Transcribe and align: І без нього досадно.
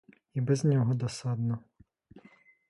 І 0.33 0.41
без 0.41 0.63
нього 0.65 0.93
досадно. 0.93 1.59